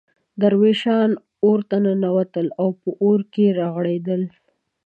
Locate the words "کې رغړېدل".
3.33-4.21